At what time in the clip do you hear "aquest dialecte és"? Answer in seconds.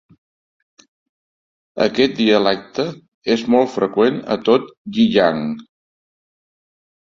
1.85-3.43